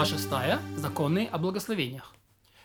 Глава 0.00 0.16
6. 0.16 0.30
Законы 0.78 1.28
о 1.30 1.36
благословениях. 1.36 2.14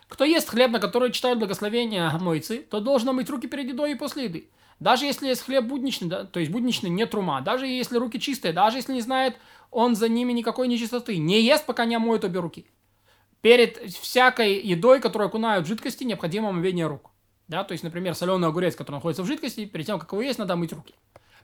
Кто 0.08 0.24
ест 0.24 0.48
хлеб, 0.48 0.72
на 0.72 0.80
который 0.80 1.12
читают 1.12 1.38
благословения 1.38 2.10
мойцы, 2.12 2.60
то 2.60 2.80
должен 2.80 3.14
мыть 3.14 3.30
руки 3.30 3.46
перед 3.46 3.68
едой 3.68 3.92
и 3.92 3.96
после 3.96 4.24
еды. 4.24 4.50
Даже 4.80 5.04
если 5.04 5.28
есть 5.28 5.42
хлеб 5.42 5.66
будничный, 5.66 6.08
да, 6.08 6.24
то 6.24 6.40
есть 6.40 6.50
будничный 6.50 6.90
не 6.90 7.06
трума, 7.06 7.42
даже 7.42 7.68
если 7.68 7.98
руки 7.98 8.22
чистые, 8.22 8.54
даже 8.54 8.78
если 8.78 8.94
не 8.94 9.02
знает 9.02 9.36
он 9.70 9.98
за 9.98 10.08
ними 10.08 10.32
никакой 10.32 10.70
нечистоты, 10.70 11.18
не 11.18 11.42
ест, 11.42 11.66
пока 11.66 11.84
не 11.84 11.96
омоет 11.96 12.24
обе 12.24 12.40
руки. 12.40 12.68
Перед 13.42 13.80
всякой 13.92 14.62
едой, 14.62 15.02
которую 15.02 15.28
окунают 15.28 15.66
в 15.66 15.68
жидкости, 15.68 16.06
необходимо 16.06 16.48
омовение 16.48 16.88
рук. 16.88 17.12
Да, 17.50 17.66
то 17.66 17.74
есть, 17.74 17.84
например, 17.84 18.16
соленый 18.16 18.48
огурец, 18.48 18.78
который 18.78 18.96
находится 18.96 19.24
в 19.24 19.28
жидкости, 19.28 19.66
перед 19.66 19.86
тем, 19.86 20.00
как 20.00 20.10
его 20.14 20.22
есть, 20.22 20.40
надо 20.40 20.56
мыть 20.56 20.72
руки. 20.72 20.96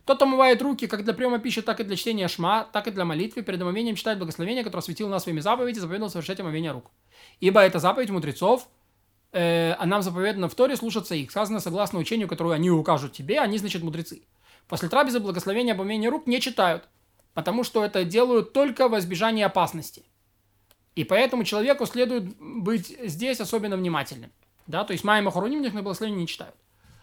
Тот 0.06 0.22
омывает 0.22 0.62
руки 0.62 0.88
как 0.88 1.04
для 1.04 1.14
приема 1.14 1.40
пищи, 1.40 1.62
так 1.62 1.80
и 1.80 1.84
для 1.84 1.96
чтения 1.96 2.28
шма, 2.28 2.68
так 2.72 2.88
и 2.88 2.92
для 2.92 3.06
молитвы. 3.06 3.44
Перед 3.44 3.62
омовением 3.62 3.96
читает 3.96 4.18
благословение, 4.18 4.64
которое 4.64 4.80
осветил 4.80 5.10
нас 5.10 5.24
своими 5.24 5.40
заповеди, 5.40 5.80
заповедовал 5.80 6.10
совершать 6.10 6.40
омовение 6.40 6.72
рук. 6.72 6.92
Ибо 7.40 7.62
это 7.62 7.80
заповедь 7.80 8.10
мудрецов, 8.10 8.68
э, 9.32 9.74
а 9.74 9.86
нам 9.86 10.02
заповедано 10.02 10.50
в 10.50 10.56
Торе 10.56 10.76
слушаться 10.76 11.14
их. 11.14 11.30
Сказано 11.30 11.60
согласно 11.60 12.00
учению, 12.00 12.28
которое 12.28 12.56
они 12.56 12.72
укажут 12.72 13.14
тебе, 13.14 13.40
они, 13.40 13.58
значит, 13.58 13.84
мудрецы. 13.84 14.24
После 14.68 14.90
трапезы 14.90 15.20
благословения 15.20 15.74
омовения 15.74 16.10
рук 16.10 16.28
не 16.28 16.42
читают, 16.42 16.88
потому 17.34 17.64
что 17.64 17.84
это 17.86 18.04
делают 18.04 18.54
только 18.54 18.88
во 18.88 19.00
избежание 19.00 19.46
опасности. 19.46 20.04
И 20.96 21.04
поэтому 21.04 21.44
человеку 21.44 21.86
следует 21.86 22.36
быть 22.40 22.98
здесь 23.04 23.40
особенно 23.40 23.78
внимательным. 23.78 24.32
Да, 24.68 24.84
то 24.84 24.94
есть 24.94 25.04
Майя 25.04 25.22
Махаруним 25.22 25.62
на 25.62 25.82
благословение 25.82 26.22
не 26.22 26.28
читают. 26.28 26.56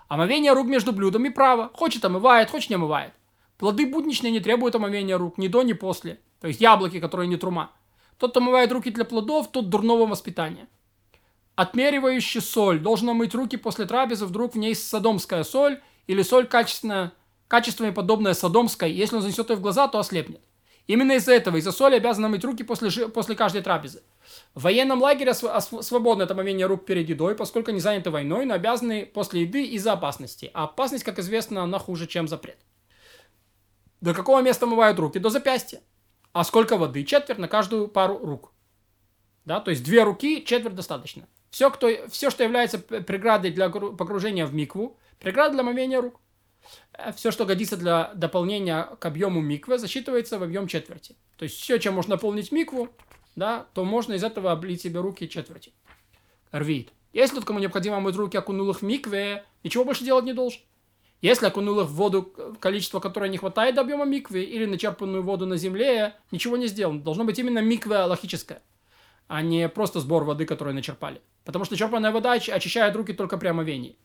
Омовение 0.08 0.52
рук 0.52 0.66
между 0.66 0.92
блюдами 0.92 1.28
право. 1.28 1.70
Хочет 1.74 2.04
омывает, 2.04 2.50
хочет 2.50 2.70
не 2.70 2.76
омывает. 2.76 3.12
Плоды 3.58 3.86
будничные 3.86 4.30
не 4.30 4.40
требуют 4.40 4.74
омовения 4.74 5.18
рук 5.18 5.36
ни 5.36 5.48
до, 5.48 5.62
ни 5.62 5.74
после. 5.74 6.20
То 6.40 6.48
есть 6.48 6.60
яблоки, 6.60 6.98
которые 6.98 7.28
не 7.28 7.36
трума. 7.36 7.72
Тот, 8.16 8.30
кто 8.30 8.40
омывает 8.40 8.72
руки 8.72 8.90
для 8.90 9.04
плодов, 9.04 9.50
тот 9.52 9.68
дурного 9.68 10.06
воспитания. 10.06 10.66
Отмеривающий 11.56 12.40
соль 12.40 12.78
должен 12.78 13.10
омыть 13.10 13.34
руки 13.34 13.56
после 13.56 13.84
трапезы, 13.84 14.26
вдруг 14.26 14.54
в 14.54 14.58
ней 14.58 14.74
садомская 14.74 15.42
соль 15.44 15.80
или 16.06 16.22
соль 16.22 16.46
качественная, 16.46 17.12
качественно 17.48 17.92
подобная 17.92 18.34
садомской. 18.34 18.92
Если 18.92 19.16
он 19.16 19.22
занесет 19.22 19.50
ее 19.50 19.56
в 19.56 19.60
глаза, 19.60 19.88
то 19.88 19.98
ослепнет. 19.98 20.40
Именно 20.88 21.12
из-за 21.12 21.34
этого, 21.34 21.58
из-за 21.58 21.70
соли 21.70 21.96
обязан 21.96 22.30
мыть 22.30 22.44
руки 22.44 22.64
после, 22.64 23.08
после 23.08 23.36
каждой 23.36 23.60
трапезы. 23.60 24.02
В 24.54 24.62
военном 24.62 25.02
лагере 25.02 25.34
свободно 25.34 26.22
это 26.22 26.32
омовение 26.32 26.66
рук 26.66 26.86
перед 26.86 27.06
едой, 27.06 27.34
поскольку 27.34 27.70
они 27.70 27.78
заняты 27.78 28.10
войной, 28.10 28.46
но 28.46 28.54
обязаны 28.54 29.04
после 29.04 29.42
еды 29.42 29.64
из-за 29.66 29.92
опасности. 29.92 30.50
А 30.54 30.64
опасность, 30.64 31.04
как 31.04 31.18
известно, 31.18 31.62
она 31.62 31.78
хуже, 31.78 32.06
чем 32.06 32.26
запрет. 32.26 32.58
До 34.00 34.14
какого 34.14 34.40
места 34.40 34.64
мывают 34.66 34.98
руки? 34.98 35.18
До 35.18 35.28
запястья. 35.28 35.82
А 36.32 36.42
сколько 36.42 36.78
воды? 36.78 37.04
Четверть 37.04 37.38
на 37.38 37.48
каждую 37.48 37.88
пару 37.88 38.18
рук. 38.18 38.52
Да, 39.44 39.60
то 39.60 39.70
есть 39.70 39.84
две 39.84 40.04
руки, 40.04 40.42
четверть 40.42 40.74
достаточно. 40.74 41.28
Все, 41.50 41.70
кто, 41.70 41.88
все, 42.08 42.30
что 42.30 42.44
является 42.44 42.78
преградой 42.78 43.50
для 43.50 43.68
погружения 43.68 44.46
в 44.46 44.54
микву, 44.54 44.96
преграда 45.18 45.52
для 45.52 45.62
мовения 45.64 46.00
рук. 46.00 46.18
Все, 47.16 47.30
что 47.30 47.46
годится 47.46 47.76
для 47.76 48.12
дополнения 48.14 48.88
к 48.98 49.06
объему 49.06 49.40
миквы, 49.40 49.78
засчитывается 49.78 50.38
в 50.38 50.42
объем 50.42 50.66
четверти. 50.66 51.16
То 51.36 51.44
есть 51.44 51.60
все, 51.60 51.78
чем 51.78 51.94
можно 51.94 52.14
наполнить 52.14 52.50
микву, 52.50 52.88
да, 53.36 53.66
то 53.74 53.84
можно 53.84 54.14
из 54.14 54.24
этого 54.24 54.50
облить 54.50 54.82
себе 54.82 55.00
руки 55.00 55.28
четверти. 55.28 55.72
Рвит. 56.50 56.92
Если 57.12 57.36
тот, 57.36 57.44
кому 57.44 57.58
необходимо 57.58 58.00
мыть 58.00 58.16
руки, 58.16 58.36
окунул 58.36 58.70
их 58.70 58.78
в 58.78 58.82
микве, 58.82 59.44
ничего 59.62 59.84
больше 59.84 60.04
делать 60.04 60.24
не 60.24 60.32
должен. 60.32 60.60
Если 61.20 61.46
окунул 61.46 61.80
их 61.80 61.86
в 61.86 61.94
воду, 61.94 62.22
количество 62.60 63.00
которое 63.00 63.28
не 63.28 63.38
хватает 63.38 63.74
до 63.74 63.80
объема 63.80 64.04
миквы, 64.04 64.42
или 64.42 64.66
начерпанную 64.66 65.22
воду 65.22 65.46
на 65.46 65.56
земле, 65.56 66.14
ничего 66.30 66.56
не 66.56 66.68
сделано. 66.68 67.00
Должно 67.00 67.24
быть 67.24 67.38
именно 67.38 67.60
микве 67.60 67.98
логическое, 67.98 68.62
а 69.26 69.42
не 69.42 69.68
просто 69.68 70.00
сбор 70.00 70.24
воды, 70.24 70.44
которую 70.46 70.74
начерпали. 70.74 71.20
Потому 71.44 71.64
что 71.64 71.76
черпанная 71.76 72.12
вода 72.12 72.32
очищает 72.32 72.94
руки 72.94 73.12
только 73.12 73.36
при 73.36 73.48
омовении. 73.48 73.96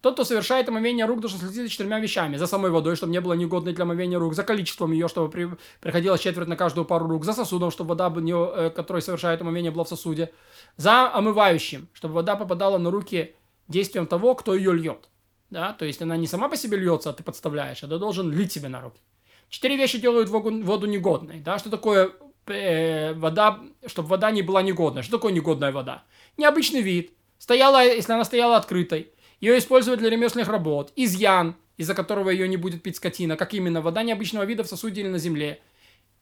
Тот, 0.00 0.14
кто 0.14 0.24
совершает 0.24 0.68
омовение 0.68 1.06
рук, 1.06 1.20
должен 1.20 1.40
следить 1.40 1.56
за 1.56 1.68
четырьмя 1.68 1.98
вещами. 1.98 2.36
За 2.36 2.46
самой 2.46 2.70
водой, 2.70 2.94
чтобы 2.94 3.10
не 3.10 3.20
было 3.20 3.32
негодной 3.32 3.72
для 3.72 3.82
омовения 3.82 4.18
рук. 4.18 4.34
За 4.34 4.44
количеством 4.44 4.92
ее, 4.92 5.08
чтобы 5.08 5.28
при... 5.28 5.50
приходилось 5.80 6.20
четверть 6.20 6.46
на 6.46 6.56
каждую 6.56 6.84
пару 6.84 7.08
рук. 7.08 7.24
За 7.24 7.32
сосудом, 7.32 7.72
чтобы 7.72 7.96
вода, 7.96 8.12
э, 8.16 8.70
которая 8.70 9.00
совершает 9.00 9.40
омовение, 9.40 9.72
была 9.72 9.84
в 9.84 9.88
сосуде. 9.88 10.32
За 10.76 11.12
омывающим, 11.12 11.88
чтобы 11.94 12.14
вода 12.14 12.36
попадала 12.36 12.78
на 12.78 12.92
руки 12.92 13.34
действием 13.66 14.06
того, 14.06 14.36
кто 14.36 14.54
ее 14.54 14.72
льет. 14.72 15.08
Да? 15.50 15.72
То 15.72 15.84
есть 15.84 16.00
она 16.00 16.16
не 16.16 16.28
сама 16.28 16.48
по 16.48 16.56
себе 16.56 16.78
льется, 16.78 17.10
а 17.10 17.12
ты 17.12 17.24
подставляешь, 17.24 17.82
а 17.82 17.88
ты 17.88 17.98
должен 17.98 18.30
лить 18.30 18.52
себе 18.52 18.68
на 18.68 18.80
руки. 18.80 19.00
Четыре 19.48 19.76
вещи 19.76 19.98
делают 19.98 20.28
воду 20.28 20.86
негодной. 20.86 21.40
Да? 21.40 21.58
Что 21.58 21.70
такое 21.70 22.12
э, 22.46 23.14
вода, 23.14 23.58
чтобы 23.86 24.10
вода 24.10 24.30
не 24.30 24.42
была 24.42 24.62
негодной? 24.62 25.02
Что 25.02 25.16
такое 25.16 25.32
негодная 25.32 25.72
вода? 25.72 26.04
Необычный 26.36 26.82
вид. 26.82 27.14
Стояла, 27.38 27.84
если 27.84 28.12
она 28.12 28.24
стояла 28.24 28.56
открытой 28.56 29.12
ее 29.40 29.58
используют 29.58 30.00
для 30.00 30.10
ремесленных 30.10 30.48
работ. 30.48 30.92
Изъян, 30.96 31.56
из-за 31.76 31.94
которого 31.94 32.30
ее 32.30 32.48
не 32.48 32.56
будет 32.56 32.82
пить 32.82 32.96
скотина. 32.96 33.36
Как 33.36 33.54
именно? 33.54 33.80
Вода 33.80 34.02
необычного 34.02 34.44
вида 34.44 34.64
в 34.64 34.68
сосуде 34.68 35.02
или 35.02 35.08
на 35.08 35.18
земле. 35.18 35.60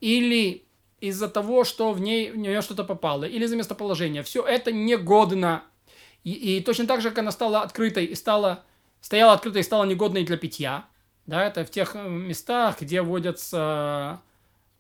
Или 0.01 0.67
из-за 1.01 1.29
того, 1.29 1.65
что 1.65 1.93
в 1.93 2.01
ней 2.01 2.31
в 2.31 2.37
нее 2.37 2.61
что-то 2.63 2.85
попало. 2.85 3.25
Или 3.25 3.47
за 3.47 3.57
местоположение. 3.57 4.23
Все 4.23 4.45
это 4.45 4.73
негодно. 4.73 5.65
И, 6.25 6.33
и 6.33 6.61
точно 6.61 6.87
так 6.87 7.01
же, 7.01 7.11
как 7.11 7.19
она 7.19 7.31
стала 7.31 7.63
открытой 7.63 8.05
и 8.05 8.15
стала, 8.15 8.65
стояла 9.01 9.33
открытой 9.33 9.61
и 9.61 9.65
стала 9.65 9.85
негодной 9.85 10.25
для 10.25 10.37
питья. 10.37 10.87
Да, 11.27 11.45
это 11.45 11.65
в 11.65 11.71
тех 11.71 11.97
э, 11.97 12.09
местах, 12.09 12.81
где 12.81 13.03
водятся 13.03 14.21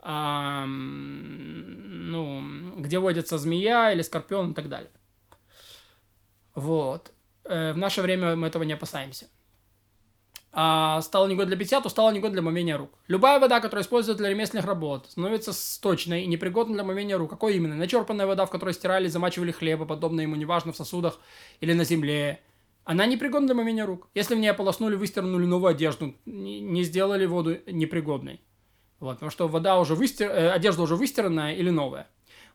а, 0.09 0.65
ну, 0.67 2.41
где 2.77 3.01
водится 3.01 3.39
змея 3.39 3.91
или 3.93 4.03
скорпион 4.03 4.53
и 4.53 4.55
так 4.55 4.69
далее. 4.69 4.93
Вот. 6.55 7.11
Э, 7.49 7.73
в 7.73 7.79
наше 7.79 8.03
время 8.03 8.37
мы 8.37 8.47
этого 8.47 8.63
не 8.63 8.73
опасаемся. 8.73 9.27
А 10.59 11.03
стало 11.03 11.27
негодно 11.27 11.49
для 11.49 11.57
питья, 11.57 11.83
то 11.83 11.91
стало 11.91 12.11
негодно 12.13 12.33
для 12.33 12.43
мовения 12.43 12.77
рук. 12.77 12.91
Любая 13.09 13.39
вода, 13.39 13.61
которая 13.61 13.85
используется 13.85 14.23
для 14.23 14.31
ремесленных 14.31 14.65
работ, 14.65 15.07
становится 15.11 15.53
сточной 15.53 16.23
и 16.23 16.27
непригодной 16.27 16.75
для 16.75 16.85
мовения 16.85 17.17
рук. 17.17 17.29
Какой 17.29 17.57
именно? 17.57 17.75
Начерпанная 17.75 18.27
вода, 18.27 18.47
в 18.47 18.51
которой 18.51 18.73
стирали, 18.73 19.09
замачивали 19.09 19.53
хлеба, 19.53 19.85
подобное 19.85 20.25
ему, 20.25 20.35
неважно, 20.35 20.73
в 20.73 20.77
сосудах 20.77 21.21
или 21.61 21.75
на 21.75 21.85
земле. 21.85 22.41
Она 22.85 23.05
непригодна 23.05 23.49
для 23.49 23.55
мовения 23.55 23.85
рук. 23.85 24.09
Если 24.15 24.35
в 24.35 24.39
ней 24.39 24.49
ополоснули, 24.49 24.95
выстирнули 24.95 25.45
новую 25.45 25.73
одежду, 25.73 26.15
не 26.25 26.83
сделали 26.85 27.27
воду 27.27 27.59
непригодной. 27.67 28.41
Вот, 28.99 29.17
потому 29.17 29.31
что 29.31 29.49
вода 29.49 29.79
уже 29.79 29.95
выстир... 29.95 30.31
Э, 30.31 30.53
одежда 30.53 30.83
уже 30.83 30.97
выстиранная 30.97 31.55
или 31.55 31.69
новая. 31.69 32.09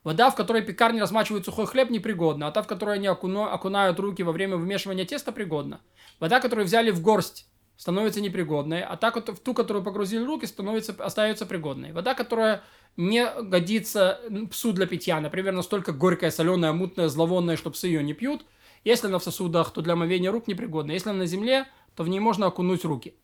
Вода, 0.03 0.31
в 0.31 0.35
которой 0.35 0.63
пекарни 0.63 1.00
размачивают 1.00 1.45
сухой 1.45 1.67
хлеб, 1.67 1.91
непригодна, 1.91 2.47
а 2.47 2.51
та, 2.51 2.63
в 2.63 2.67
которой 2.67 2.95
они 2.95 3.07
окуно, 3.07 3.53
окунают 3.53 4.00
руки 4.00 4.23
во 4.23 4.31
время 4.31 4.57
вымешивания 4.57 5.06
теста, 5.06 5.31
пригодна. 5.31 5.79
Вода, 6.19 6.39
которую 6.39 6.66
взяли 6.66 6.89
в 6.89 7.01
горсть, 7.01 7.47
становится 7.78 8.19
непригодной, 8.19 8.81
а 8.81 8.97
та, 8.97 9.12
в 9.12 9.39
ту, 9.39 9.53
которую 9.53 9.84
погрузили 9.84 10.23
руки, 10.23 10.45
становится, 10.45 10.95
остается 11.00 11.45
пригодной. 11.45 11.91
Вода, 11.91 12.16
которая 12.16 12.63
не 12.97 13.25
годится 13.41 14.19
псу 14.50 14.73
для 14.73 14.88
питья, 14.88 15.19
например, 15.22 15.53
настолько 15.53 15.91
горькая, 15.91 16.31
соленая, 16.31 16.73
мутная, 16.73 17.07
зловонная, 17.07 17.57
что 17.57 17.69
псы 17.69 17.88
ее 17.88 18.03
не 18.03 18.13
пьют, 18.13 18.45
если 18.83 19.07
она 19.07 19.19
в 19.19 19.23
сосудах, 19.23 19.72
то 19.72 19.81
для 19.81 19.94
омовения 19.94 20.31
рук 20.31 20.47
непригодна. 20.47 20.91
Если 20.91 21.09
она 21.09 21.19
на 21.19 21.25
земле, 21.28 21.68
то 21.95 22.03
в 22.03 22.09
ней 22.09 22.19
можно 22.19 22.47
окунуть 22.47 22.83
руки. 22.85 23.16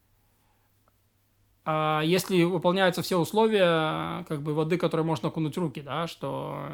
А 1.70 2.02
если 2.02 2.44
выполняются 2.44 3.02
все 3.02 3.18
условия 3.18 4.24
как 4.30 4.42
бы 4.42 4.54
воды, 4.54 4.78
которые 4.78 5.06
можно 5.06 5.28
окунуть 5.28 5.58
руки, 5.58 5.82
да, 5.82 6.08
что 6.08 6.66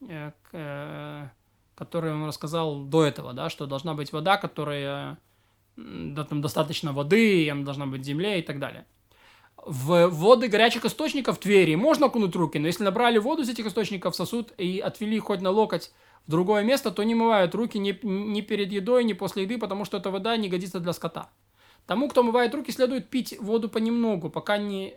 э, 0.00 0.32
э, 0.50 1.28
которые 1.76 2.14
он 2.14 2.26
рассказал 2.26 2.80
до 2.82 3.04
этого, 3.04 3.34
да, 3.34 3.50
что 3.50 3.66
должна 3.66 3.94
быть 3.94 4.12
вода, 4.12 4.36
которая 4.38 5.16
да, 5.76 6.24
там 6.24 6.40
достаточно 6.40 6.92
воды, 6.92 7.44
и 7.44 7.48
она 7.50 7.64
должна 7.64 7.86
быть 7.86 8.00
в 8.00 8.04
земле 8.04 8.40
и 8.40 8.42
так 8.42 8.58
далее. 8.58 8.84
В 9.64 10.08
воды 10.08 10.48
горячих 10.48 10.84
источников 10.84 11.38
Твери 11.38 11.76
можно 11.76 12.06
окунуть 12.06 12.34
руки, 12.34 12.58
но 12.58 12.66
если 12.66 12.82
набрали 12.82 13.18
воду 13.18 13.42
из 13.42 13.48
этих 13.48 13.66
источников 13.66 14.14
в 14.14 14.16
сосуд 14.16 14.52
и 14.58 14.80
отвели 14.80 15.20
хоть 15.20 15.40
на 15.40 15.50
локоть 15.50 15.92
в 16.26 16.30
другое 16.32 16.64
место, 16.64 16.90
то 16.90 17.04
не 17.04 17.14
мывают 17.14 17.54
руки 17.54 17.78
ни, 17.78 17.96
ни 18.02 18.40
перед 18.40 18.72
едой, 18.72 19.04
ни 19.04 19.12
после 19.12 19.44
еды, 19.44 19.56
потому 19.56 19.84
что 19.84 19.98
эта 19.98 20.10
вода 20.10 20.36
не 20.36 20.48
годится 20.48 20.80
для 20.80 20.92
скота. 20.92 21.30
Тому, 21.86 22.08
кто 22.08 22.22
мывает 22.22 22.54
руки, 22.54 22.70
следует 22.70 23.08
пить 23.08 23.36
воду 23.40 23.68
понемногу, 23.68 24.30
пока 24.30 24.56
не... 24.56 24.94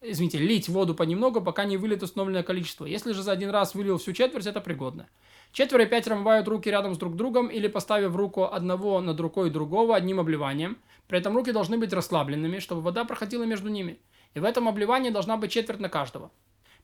Извините, 0.00 0.38
лить 0.38 0.68
воду 0.68 0.94
понемногу, 0.94 1.40
пока 1.40 1.64
не 1.64 1.76
выльет 1.76 2.04
установленное 2.04 2.44
количество. 2.44 2.84
Если 2.84 3.12
же 3.12 3.22
за 3.24 3.32
один 3.32 3.50
раз 3.50 3.74
вылил 3.74 3.98
всю 3.98 4.12
четверть, 4.12 4.46
это 4.46 4.60
пригодно. 4.60 5.08
Четверо 5.50 5.84
и 5.84 5.86
пятеро 5.86 6.14
мывают 6.14 6.46
руки 6.46 6.70
рядом 6.70 6.94
с 6.94 6.98
друг 6.98 7.16
другом 7.16 7.48
или 7.48 7.66
поставив 7.66 8.14
руку 8.14 8.44
одного 8.44 9.00
над 9.00 9.18
рукой 9.18 9.50
другого 9.50 9.96
одним 9.96 10.20
обливанием. 10.20 10.78
При 11.08 11.18
этом 11.18 11.34
руки 11.34 11.50
должны 11.50 11.78
быть 11.78 11.92
расслабленными, 11.92 12.60
чтобы 12.60 12.82
вода 12.82 13.04
проходила 13.04 13.42
между 13.42 13.68
ними. 13.68 13.98
И 14.34 14.40
в 14.40 14.44
этом 14.44 14.68
обливании 14.68 15.10
должна 15.10 15.36
быть 15.36 15.50
четверть 15.50 15.80
на 15.80 15.88
каждого. 15.88 16.30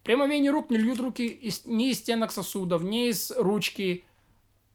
При 0.03 0.15
омовении 0.15 0.49
рук 0.49 0.71
не 0.71 0.79
льют 0.79 0.99
руки 0.99 1.25
из, 1.25 1.65
ни 1.67 1.91
из 1.91 1.99
стенок 1.99 2.33
сосудов, 2.33 2.83
ни 2.83 3.11
из 3.11 3.31
ручки 3.37 4.05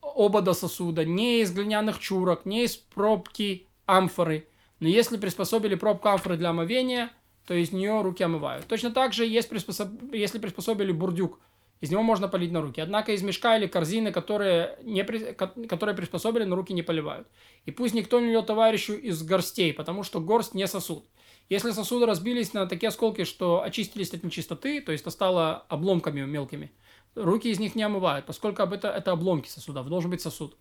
обода 0.01 0.53
сосуда, 0.53 1.03
ни 1.03 1.41
из 1.41 1.51
глиняных 1.51 1.99
чурок, 1.99 2.45
ни 2.45 2.63
из 2.63 2.77
пробки 2.77 3.67
амфоры– 3.85 4.47
но 4.79 4.87
если 4.87 5.17
приспособили 5.17 5.75
пробку 5.75 6.09
амфоры 6.09 6.37
для 6.37 6.49
омовения, 6.49 7.11
то 7.45 7.53
из 7.53 7.71
нее 7.71 8.01
руки 8.01 8.23
омывают. 8.23 8.67
Точно 8.67 8.91
так 8.91 9.13
же, 9.13 9.25
есть 9.25 9.49
приспособ... 9.49 9.89
если 10.13 10.39
приспособили 10.39 10.91
бурдюк 10.91 11.39
из 11.81 11.91
него 11.91 12.03
можно 12.03 12.27
полить 12.27 12.51
на 12.51 12.61
руки. 12.61 12.81
Однако 12.81 13.13
из 13.13 13.21
мешка 13.23 13.57
или 13.57 13.67
корзины, 13.67 14.11
которые, 14.11 14.77
не, 14.83 15.03
которые 15.03 15.95
приспособили, 15.95 16.43
на 16.43 16.55
руки 16.55 16.73
не 16.73 16.81
поливают. 16.81 17.27
И 17.65 17.71
пусть 17.71 17.93
никто 17.93 18.19
не 18.19 18.27
льет 18.27 18.47
товарищу 18.47 18.93
из 18.93 19.23
горстей, 19.23 19.73
потому 19.73 20.03
что 20.03 20.19
горсть 20.19 20.53
не 20.53 20.67
сосуд. 20.67 21.05
Если 21.47 21.71
сосуды 21.71 22.05
разбились 22.05 22.53
на 22.53 22.67
такие 22.67 22.89
осколки, 22.89 23.23
что 23.23 23.63
очистились 23.63 24.13
от 24.13 24.23
нечистоты, 24.23 24.81
то 24.81 24.91
есть 24.91 25.03
это 25.03 25.09
стало 25.09 25.65
обломками 25.69 26.21
мелкими, 26.21 26.71
руки 27.15 27.49
из 27.49 27.59
них 27.59 27.75
не 27.75 27.83
омывают, 27.83 28.25
поскольку 28.25 28.61
об 28.61 28.73
это, 28.73 28.89
это 28.89 29.11
обломки 29.11 29.47
сосудов, 29.47 29.87
должен 29.87 30.11
быть 30.11 30.21
сосуд. 30.21 30.57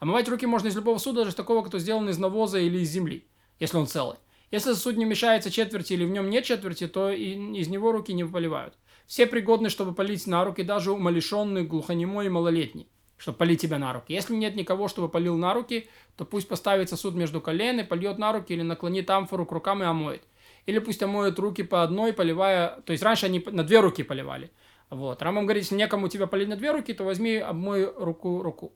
Омывать 0.00 0.28
руки 0.28 0.46
можно 0.46 0.68
из 0.68 0.76
любого 0.76 0.98
сосуда, 0.98 1.24
даже 1.24 1.36
такого, 1.36 1.62
кто 1.64 1.78
сделан 1.78 2.08
из 2.08 2.18
навоза 2.18 2.60
или 2.60 2.78
из 2.78 2.90
земли, 2.90 3.26
если 3.58 3.76
он 3.76 3.86
целый. 3.86 4.16
Если 4.50 4.72
сосуд 4.72 4.96
не 4.96 5.06
мешается 5.06 5.50
четверти 5.50 5.94
или 5.94 6.04
в 6.04 6.10
нем 6.10 6.28
нет 6.28 6.44
четверти, 6.44 6.86
то 6.86 7.10
и 7.10 7.32
из 7.54 7.68
него 7.68 7.90
руки 7.90 8.12
не 8.12 8.24
поливают. 8.24 8.74
Все 9.06 9.26
пригодны, 9.26 9.70
чтобы 9.70 9.94
полить 9.94 10.26
на 10.26 10.44
руки, 10.44 10.62
даже 10.62 10.92
умалишенный, 10.92 11.64
глухонемой 11.64 12.26
и 12.26 12.28
малолетний, 12.28 12.86
чтобы 13.16 13.38
полить 13.38 13.62
тебя 13.62 13.78
на 13.78 13.92
руки. 13.94 14.12
Если 14.12 14.34
нет 14.34 14.54
никого, 14.54 14.88
чтобы 14.88 15.08
полил 15.08 15.36
на 15.36 15.54
руки, 15.54 15.88
то 16.16 16.26
пусть 16.26 16.48
поставит 16.48 16.90
сосуд 16.90 17.14
между 17.14 17.40
колен 17.40 17.80
и 17.80 17.82
польет 17.82 18.18
на 18.18 18.32
руки 18.32 18.52
или 18.52 18.62
наклонит 18.62 19.08
амфору 19.08 19.46
к 19.46 19.52
рукам 19.52 19.82
и 19.82 19.86
омоет. 19.86 20.22
Или 20.66 20.78
пусть 20.78 21.02
омоет 21.02 21.38
руки 21.38 21.62
по 21.62 21.82
одной, 21.82 22.12
поливая... 22.12 22.80
То 22.84 22.92
есть 22.92 23.02
раньше 23.02 23.26
они 23.26 23.42
на 23.50 23.64
две 23.64 23.80
руки 23.80 24.02
поливали. 24.02 24.50
Вот. 24.90 25.22
Рамам 25.22 25.46
говорит, 25.46 25.64
если 25.64 25.76
некому 25.76 26.08
тебя 26.08 26.26
полить 26.26 26.48
на 26.48 26.56
две 26.56 26.72
руки, 26.72 26.92
то 26.92 27.04
возьми, 27.04 27.36
обмой 27.36 27.90
руку 27.96 28.42
руку. 28.42 28.72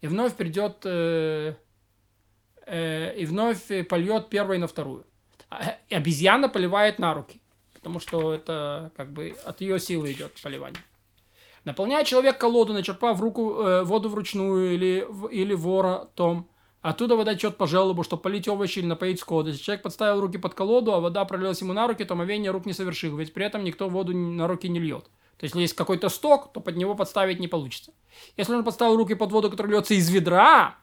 И 0.00 0.06
вновь 0.06 0.34
придет... 0.34 0.78
Э, 0.84 1.54
и 2.70 3.24
вновь 3.26 3.66
польет 3.88 4.28
первой 4.28 4.58
на 4.58 4.66
вторую. 4.66 5.04
А, 5.50 5.76
и 5.88 5.94
обезьяна 5.94 6.48
поливает 6.48 6.98
на 6.98 7.14
руки 7.14 7.40
потому 7.78 8.00
что 8.00 8.34
это 8.34 8.92
как 8.96 9.12
бы 9.12 9.34
от 9.44 9.60
ее 9.60 9.80
силы 9.80 10.12
идет 10.12 10.32
поливание. 10.42 10.82
Наполняет 11.64 12.06
человек 12.06 12.38
колоду, 12.38 12.72
начерпав 12.72 13.20
руку, 13.20 13.62
э, 13.62 13.84
воду 13.84 14.08
вручную 14.08 14.74
или, 14.74 15.06
или 15.30 15.54
вора 15.54 16.08
том, 16.14 16.48
оттуда 16.82 17.16
вода 17.16 17.34
течет 17.34 17.56
по 17.56 17.66
желобу, 17.66 18.02
чтобы 18.02 18.22
полить 18.22 18.48
овощи 18.48 18.80
или 18.80 18.86
напоить 18.86 19.20
скот. 19.20 19.46
Если 19.46 19.62
человек 19.62 19.82
подставил 19.82 20.20
руки 20.20 20.38
под 20.38 20.54
колоду, 20.54 20.92
а 20.92 21.00
вода 21.00 21.24
пролилась 21.24 21.60
ему 21.60 21.72
на 21.72 21.86
руки, 21.86 22.04
то 22.04 22.14
омовение 22.14 22.50
рук 22.50 22.66
не 22.66 22.72
совершил, 22.72 23.16
ведь 23.16 23.32
при 23.32 23.46
этом 23.46 23.64
никто 23.64 23.88
воду 23.88 24.14
на 24.14 24.46
руки 24.46 24.68
не 24.68 24.80
льет. 24.80 25.04
То 25.36 25.44
есть, 25.44 25.54
если 25.54 25.62
есть 25.62 25.74
какой-то 25.74 26.08
сток, 26.08 26.52
то 26.52 26.60
под 26.60 26.76
него 26.76 26.94
подставить 26.94 27.38
не 27.38 27.48
получится. 27.48 27.92
Если 28.36 28.54
он 28.54 28.64
подставил 28.64 28.96
руки 28.96 29.14
под 29.14 29.30
воду, 29.30 29.50
которая 29.50 29.72
льется 29.72 29.94
из 29.94 30.10
ведра, 30.10 30.76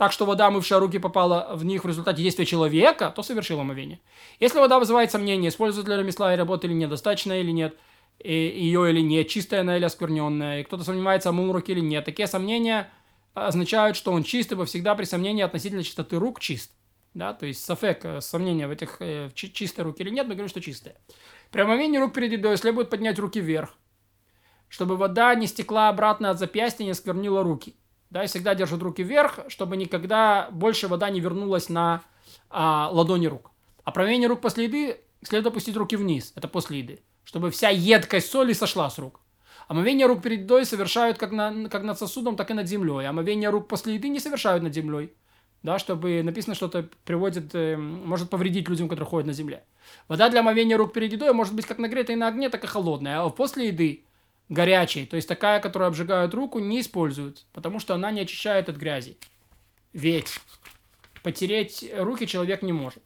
так 0.00 0.12
что 0.12 0.24
вода, 0.24 0.46
омывшая 0.46 0.80
руки, 0.80 0.98
попала 0.98 1.50
в 1.52 1.62
них 1.62 1.84
в 1.84 1.86
результате 1.86 2.22
действия 2.22 2.46
человека, 2.46 3.12
то 3.14 3.22
совершил 3.22 3.60
омовение. 3.60 4.00
Если 4.38 4.58
вода 4.58 4.78
вызывает 4.78 5.10
сомнение, 5.10 5.50
использует 5.50 5.88
ли 5.88 5.94
ремесла 5.94 6.32
и 6.32 6.38
работы 6.38 6.68
или 6.68 6.72
нет, 6.72 6.88
достаточно 6.88 7.38
или 7.38 7.50
нет, 7.50 7.76
и 8.18 8.32
ее 8.32 8.88
или 8.88 9.02
нет, 9.02 9.28
чистая 9.28 9.60
она 9.60 9.76
или 9.76 9.84
оскверненная, 9.84 10.60
и 10.60 10.64
кто-то 10.64 10.84
сомневается, 10.84 11.28
омыл 11.28 11.52
руки 11.52 11.72
или 11.72 11.80
нет. 11.80 12.06
Такие 12.06 12.28
сомнения 12.28 12.90
означают, 13.34 13.94
что 13.94 14.12
он 14.12 14.22
чист, 14.22 14.50
ибо 14.52 14.64
всегда 14.64 14.94
при 14.94 15.04
сомнении 15.04 15.42
относительно 15.42 15.82
чистоты 15.82 16.16
рук 16.18 16.40
чист. 16.40 16.72
Да, 17.12 17.34
то 17.34 17.44
есть 17.44 17.62
сафек, 17.62 18.02
э, 18.06 18.22
сомнения 18.22 18.68
в 18.68 18.70
этих 18.70 19.02
э, 19.02 19.28
чистые 19.34 19.84
руки 19.84 20.02
или 20.02 20.08
нет, 20.08 20.26
мы 20.26 20.32
говорим, 20.32 20.48
что 20.48 20.62
чистые. 20.62 20.96
При 21.50 21.60
омовении 21.60 21.98
рук 21.98 22.14
перед 22.14 22.32
едой 22.32 22.56
следует 22.56 22.88
поднять 22.88 23.18
руки 23.18 23.38
вверх, 23.38 23.74
чтобы 24.70 24.96
вода 24.96 25.34
не 25.34 25.46
стекла 25.46 25.90
обратно 25.90 26.30
от 26.30 26.38
запястья 26.38 26.84
и 26.84 26.86
не 26.86 26.94
сквернила 26.94 27.42
руки 27.42 27.76
да, 28.10 28.24
и 28.24 28.26
всегда 28.26 28.54
держат 28.54 28.82
руки 28.82 29.02
вверх, 29.02 29.40
чтобы 29.48 29.76
никогда 29.76 30.48
больше 30.50 30.88
вода 30.88 31.10
не 31.10 31.20
вернулась 31.20 31.68
на 31.68 32.02
а, 32.48 32.88
ладони 32.92 33.26
рук. 33.26 33.50
А 33.84 33.92
промение 33.92 34.28
рук 34.28 34.40
после 34.40 34.64
еды 34.64 35.00
следует 35.22 35.52
опустить 35.52 35.76
руки 35.76 35.96
вниз, 35.96 36.32
это 36.34 36.48
после 36.48 36.80
еды, 36.80 37.00
чтобы 37.24 37.50
вся 37.50 37.68
едкость 37.70 38.30
соли 38.30 38.52
сошла 38.52 38.90
с 38.90 38.98
рук. 38.98 39.20
Омовение 39.68 40.08
рук 40.08 40.20
перед 40.22 40.40
едой 40.40 40.64
совершают 40.64 41.16
как, 41.16 41.30
на, 41.30 41.68
как 41.68 41.84
над 41.84 41.96
сосудом, 41.96 42.34
так 42.34 42.50
и 42.50 42.54
над 42.54 42.66
землей. 42.66 43.06
Омовение 43.06 43.50
рук 43.50 43.68
после 43.68 43.94
еды 43.94 44.08
не 44.08 44.18
совершают 44.18 44.64
над 44.64 44.74
землей. 44.74 45.14
Да, 45.62 45.78
чтобы 45.78 46.24
написано, 46.24 46.56
что 46.56 46.66
это 46.66 46.88
приводит, 47.04 47.54
э, 47.54 47.76
может 47.76 48.30
повредить 48.30 48.68
людям, 48.68 48.88
которые 48.88 49.08
ходят 49.08 49.28
на 49.28 49.32
земле. 49.32 49.62
Вода 50.08 50.28
для 50.28 50.40
омовения 50.40 50.76
рук 50.76 50.92
перед 50.92 51.12
едой 51.12 51.32
может 51.32 51.54
быть 51.54 51.66
как 51.66 51.78
нагретая 51.78 52.16
на 52.16 52.26
огне, 52.26 52.48
так 52.48 52.64
и 52.64 52.66
холодная. 52.66 53.22
А 53.22 53.30
после 53.30 53.68
еды 53.68 54.04
горячей, 54.50 55.06
то 55.06 55.16
есть 55.16 55.28
такая, 55.28 55.60
которая 55.60 55.88
обжигает 55.88 56.34
руку, 56.34 56.58
не 56.58 56.80
используют, 56.80 57.46
потому 57.54 57.78
что 57.78 57.94
она 57.94 58.10
не 58.10 58.20
очищает 58.20 58.68
от 58.68 58.76
грязи. 58.76 59.16
Ведь 59.94 60.38
потереть 61.22 61.90
руки 61.96 62.26
человек 62.26 62.60
не 62.62 62.72
может. 62.72 63.02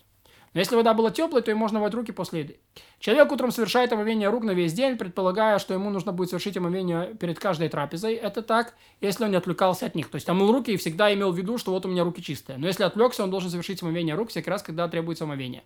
Но 0.55 0.61
если 0.61 0.77
вода 0.77 0.95
была 0.95 1.11
теплой, 1.11 1.43
то 1.43 1.51
и 1.51 1.55
можно 1.55 1.81
мыть 1.81 1.95
руки 1.95 2.13
после 2.13 2.41
еды. 2.41 2.59
Человек 3.01 3.31
утром 3.33 3.51
совершает 3.51 3.93
омовение 3.93 4.31
рук 4.31 4.45
на 4.45 4.53
весь 4.53 4.73
день, 4.73 4.97
предполагая, 4.97 5.59
что 5.59 5.75
ему 5.75 5.91
нужно 5.91 6.13
будет 6.13 6.29
совершить 6.29 6.57
омовение 6.57 7.15
перед 7.15 7.41
каждой 7.41 7.69
трапезой. 7.69 8.15
Это 8.15 8.41
так, 8.41 8.75
если 9.01 9.25
он 9.25 9.33
не 9.33 9.37
отвлекался 9.37 9.87
от 9.87 9.97
них. 9.97 10.09
То 10.09 10.15
есть 10.15 10.29
омыл 10.29 10.53
руки 10.53 10.73
и 10.73 10.77
всегда 10.77 11.13
имел 11.13 11.33
в 11.33 11.37
виду, 11.37 11.59
что 11.59 11.73
вот 11.73 11.85
у 11.87 11.89
меня 11.89 12.05
руки 12.05 12.23
чистые. 12.23 12.57
Но 12.57 12.69
если 12.69 12.85
отвлекся, 12.85 13.25
он 13.25 13.31
должен 13.31 13.51
совершить 13.51 13.83
омовение 13.83 14.15
рук 14.15 14.31
всякий 14.31 14.49
раз, 14.49 14.63
когда 14.63 14.87
требуется 14.87 15.25
омовение. 15.25 15.65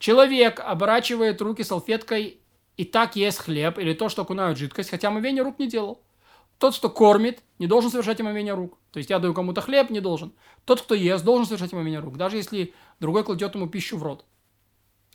Человек 0.00 0.60
оборачивает 0.60 1.40
руки 1.40 1.62
салфеткой 1.62 2.40
и 2.76 2.84
так 2.84 3.16
есть 3.16 3.38
хлеб 3.38 3.78
или 3.78 3.94
то, 3.94 4.08
что 4.08 4.22
окунают 4.22 4.58
жидкость, 4.58 4.90
хотя 4.90 5.08
омовение 5.08 5.42
рук 5.42 5.58
не 5.58 5.68
делал. 5.68 6.02
Тот, 6.58 6.76
кто 6.76 6.88
кормит, 6.88 7.42
не 7.58 7.66
должен 7.66 7.90
совершать 7.90 8.20
омовение 8.20 8.54
рук. 8.54 8.78
То 8.90 8.98
есть 8.98 9.10
я 9.10 9.18
даю 9.18 9.34
кому-то 9.34 9.60
хлеб, 9.60 9.90
не 9.90 10.00
должен. 10.00 10.32
Тот, 10.64 10.80
кто 10.80 10.94
ест, 10.94 11.24
должен 11.24 11.46
совершать 11.46 11.72
омовение 11.72 12.00
рук, 12.00 12.16
даже 12.16 12.36
если 12.36 12.74
другой 13.00 13.24
кладет 13.24 13.54
ему 13.54 13.68
пищу 13.68 13.96
в 13.96 14.02
рот. 14.02 14.24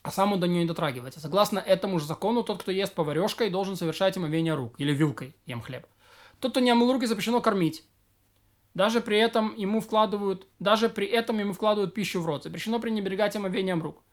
А 0.01 0.11
сам 0.11 0.33
он 0.33 0.39
до 0.39 0.47
нее 0.47 0.61
не 0.61 0.67
дотрагивается. 0.67 1.19
Согласно 1.19 1.59
этому 1.59 1.99
же 1.99 2.05
закону, 2.05 2.43
тот, 2.43 2.61
кто 2.61 2.71
ест 2.71 2.93
поварешкой, 2.93 3.49
должен 3.49 3.75
совершать 3.75 4.15
омовение 4.15 4.53
рук. 4.53 4.75
Или 4.77 4.93
вилкой 4.93 5.35
ем 5.45 5.61
хлеб. 5.61 5.85
Тот, 6.39 6.51
кто 6.51 6.61
не 6.61 6.71
омыл 6.71 6.93
руки, 6.93 7.05
запрещено 7.05 7.41
кормить. 7.41 7.83
Даже 8.73 9.01
при 9.01 9.17
этом 9.17 9.55
ему 9.57 9.81
вкладывают, 9.81 10.47
даже 10.59 10.87
при 10.87 11.07
этом 11.07 11.39
ему 11.39 11.53
вкладывают 11.53 11.93
пищу 11.93 12.21
в 12.21 12.25
рот. 12.25 12.43
Запрещено 12.43 12.79
пренебрегать 12.79 13.35
омовением 13.35 13.81
рук. 13.81 14.03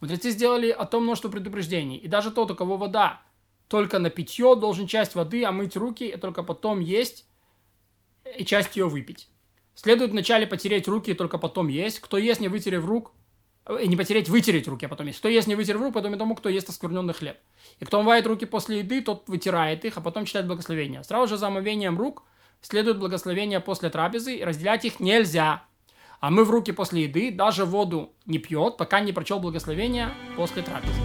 Мудрецы 0.00 0.30
сделали 0.30 0.70
о 0.70 0.84
том 0.84 1.04
множество 1.04 1.28
предупреждений. 1.28 1.96
И 1.96 2.08
даже 2.08 2.30
тот, 2.30 2.50
у 2.50 2.54
кого 2.54 2.76
вода 2.76 3.22
только 3.68 3.98
на 3.98 4.10
питье, 4.10 4.54
должен 4.56 4.86
часть 4.86 5.14
воды 5.14 5.44
омыть 5.44 5.76
руки 5.76 6.04
и 6.04 6.16
только 6.16 6.42
потом 6.42 6.80
есть 6.80 7.26
и 8.36 8.44
часть 8.44 8.76
ее 8.76 8.88
выпить. 8.88 9.28
Следует 9.74 10.10
вначале 10.10 10.46
потереть 10.46 10.88
руки 10.88 11.10
и 11.10 11.14
только 11.14 11.38
потом 11.38 11.68
есть. 11.68 12.00
Кто 12.00 12.16
ест, 12.18 12.40
не 12.40 12.48
вытерев 12.48 12.84
рук, 12.84 13.12
э, 13.66 13.82
и 13.82 13.88
не 13.88 13.96
потереть, 13.96 14.28
вытереть 14.28 14.66
руки, 14.68 14.86
а 14.86 14.88
потом 14.88 15.06
есть. 15.06 15.18
Кто 15.18 15.28
ест, 15.28 15.46
не 15.46 15.54
вытерев 15.54 15.80
рук, 15.80 15.94
потом 15.94 16.14
и 16.14 16.18
тому, 16.18 16.34
кто 16.34 16.48
ест 16.48 16.68
оскверненный 16.68 17.14
хлеб. 17.14 17.36
И 17.78 17.84
кто 17.84 17.98
омывает 17.98 18.26
руки 18.26 18.46
после 18.46 18.78
еды, 18.78 19.02
тот 19.02 19.28
вытирает 19.28 19.84
их, 19.84 19.98
а 19.98 20.00
потом 20.00 20.24
читает 20.24 20.46
благословение. 20.46 21.04
Сразу 21.04 21.28
же 21.28 21.36
за 21.36 21.48
омовением 21.48 21.98
рук 21.98 22.24
следует 22.62 22.98
благословение 22.98 23.60
после 23.60 23.90
трапезы, 23.90 24.36
и 24.36 24.44
разделять 24.44 24.84
их 24.84 24.98
нельзя. 24.98 25.64
А 26.20 26.30
мы 26.30 26.44
в 26.44 26.50
руки 26.50 26.72
после 26.72 27.04
еды 27.04 27.30
даже 27.30 27.64
воду 27.64 28.12
не 28.26 28.38
пьет, 28.38 28.76
пока 28.76 29.00
не 29.00 29.12
прочел 29.12 29.38
благословение 29.38 30.10
после 30.36 30.62
трапезы. 30.62 31.00